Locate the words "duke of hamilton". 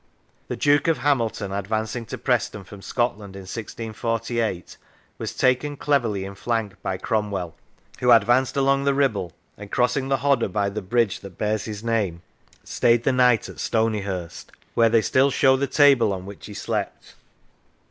0.55-1.51